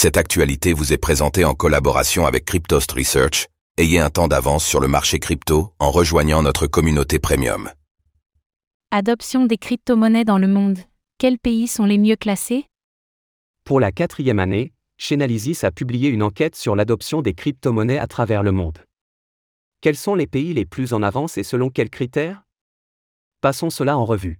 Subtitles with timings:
[0.00, 3.48] Cette actualité vous est présentée en collaboration avec Cryptost Research.
[3.78, 7.68] Ayez un temps d'avance sur le marché crypto en rejoignant notre communauté premium.
[8.92, 10.78] Adoption des crypto-monnaies dans le monde.
[11.18, 12.66] Quels pays sont les mieux classés?
[13.64, 18.44] Pour la quatrième année, Chainalysis a publié une enquête sur l'adoption des crypto-monnaies à travers
[18.44, 18.78] le monde.
[19.80, 22.44] Quels sont les pays les plus en avance et selon quels critères?
[23.40, 24.38] Passons cela en revue.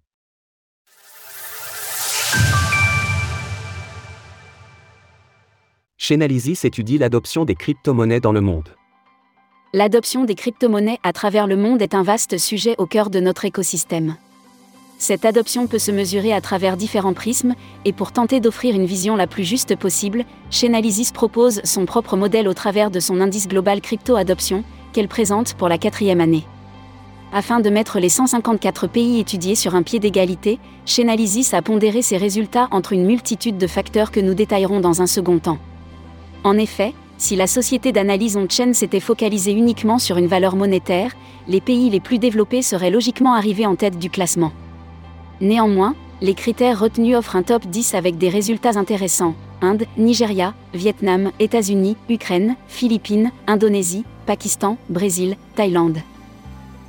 [6.09, 8.71] Chainalysis étudie l'adoption des crypto-monnaies dans le monde.
[9.75, 13.45] L'adoption des crypto-monnaies à travers le monde est un vaste sujet au cœur de notre
[13.45, 14.17] écosystème.
[14.97, 17.55] Cette adoption peut se mesurer à travers différents prismes,
[17.85, 22.49] et pour tenter d'offrir une vision la plus juste possible, Chainalysis propose son propre modèle
[22.49, 26.47] au travers de son indice global crypto adoption, qu'elle présente pour la quatrième année.
[27.35, 32.17] Afin de mettre les 154 pays étudiés sur un pied d'égalité, Chainalysis a pondéré ses
[32.17, 35.59] résultats entre une multitude de facteurs que nous détaillerons dans un second temps.
[36.45, 41.17] En effet, si la société d'analyse on-chain s'était focalisée uniquement sur une valeur monétaire,
[41.49, 44.53] les pays les plus développés seraient logiquement arrivés en tête du classement.
[45.41, 49.35] Néanmoins, les critères retenus offrent un top 10 avec des résultats intéressants.
[49.61, 55.99] Inde, Nigeria, Vietnam, États-Unis, Ukraine, Philippines, Indonésie, Pakistan, Brésil, Thaïlande.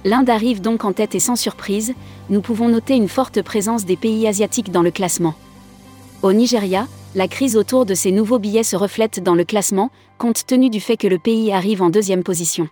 [0.05, 1.93] L'Inde arrive donc en tête et sans surprise,
[2.29, 5.33] nous pouvons noter une forte présence des pays asiatiques dans le classement.
[6.21, 10.45] Au Nigeria, la crise autour de ces nouveaux billets se reflète dans le classement, compte
[10.45, 12.67] tenu du fait que le pays arrive en deuxième position.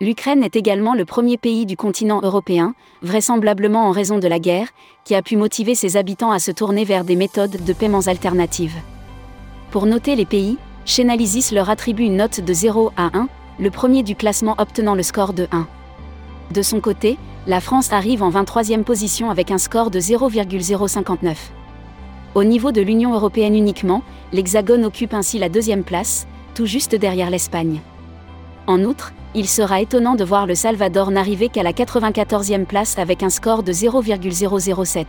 [0.00, 4.68] L'Ukraine est également le premier pays du continent européen, vraisemblablement en raison de la guerre,
[5.04, 8.76] qui a pu motiver ses habitants à se tourner vers des méthodes de paiements alternatives.
[9.72, 14.04] Pour noter les pays, Chainalysis leur attribue une note de 0 à 1, le premier
[14.04, 15.66] du classement obtenant le score de 1.
[16.52, 17.18] De son côté,
[17.48, 21.52] la France arrive en 23e position avec un score de 0,059.
[22.34, 24.02] Au niveau de l'Union européenne uniquement,
[24.32, 27.80] l'Hexagone occupe ainsi la deuxième place, tout juste derrière l'Espagne.
[28.66, 33.22] En outre, il sera étonnant de voir le Salvador n'arriver qu'à la 94e place avec
[33.22, 35.06] un score de 0,007.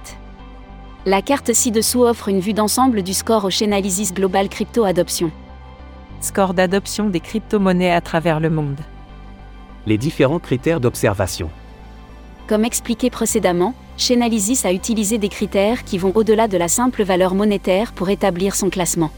[1.05, 5.31] La carte ci-dessous offre une vue d'ensemble du score au Chainalysis Global Crypto Adoption.
[6.21, 8.79] Score d'adoption des crypto-monnaies à travers le monde.
[9.85, 11.49] Les différents critères d'observation.
[12.47, 17.35] Comme expliqué précédemment, Chainalysis a utilisé des critères qui vont au-delà de la simple valeur
[17.35, 19.11] monétaire pour établir son classement.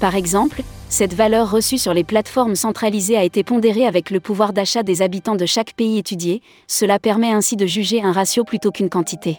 [0.00, 4.52] Par exemple, cette valeur reçue sur les plateformes centralisées a été pondérée avec le pouvoir
[4.52, 8.70] d'achat des habitants de chaque pays étudié, cela permet ainsi de juger un ratio plutôt
[8.70, 9.38] qu'une quantité.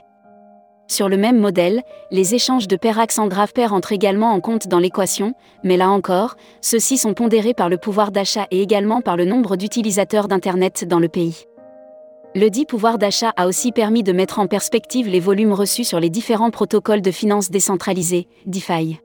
[0.87, 4.67] Sur le même modèle, les échanges de Perax en grave pair entrent également en compte
[4.67, 5.33] dans l'équation,
[5.63, 9.55] mais là encore, ceux-ci sont pondérés par le pouvoir d'achat et également par le nombre
[9.55, 11.45] d'utilisateurs d'Internet dans le pays.
[12.38, 16.01] Le dit pouvoir d'achat a aussi permis de mettre en perspective les volumes reçus sur
[16.01, 19.00] les différents protocoles de finances décentralisés, DeFi.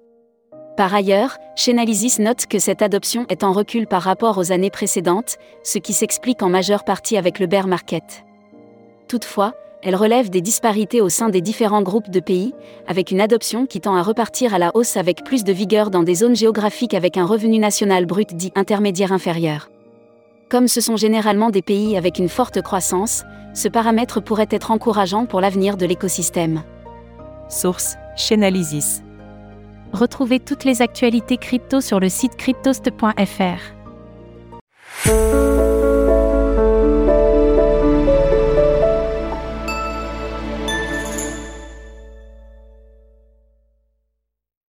[0.76, 5.36] Par ailleurs, Chainalysis note que cette adoption est en recul par rapport aux années précédentes,
[5.62, 8.24] ce qui s'explique en majeure partie avec le bear market.
[9.06, 9.54] Toutefois,
[9.84, 12.52] elle relève des disparités au sein des différents groupes de pays,
[12.88, 16.02] avec une adoption qui tend à repartir à la hausse avec plus de vigueur dans
[16.02, 19.68] des zones géographiques avec un revenu national brut dit intermédiaire inférieur.
[20.50, 23.22] Comme ce sont généralement des pays avec une forte croissance,
[23.54, 26.64] ce paramètre pourrait être encourageant pour l'avenir de l'écosystème.
[27.48, 29.02] Source Chainalysis.
[29.92, 33.76] Retrouvez toutes les actualités crypto sur le site cryptost.fr.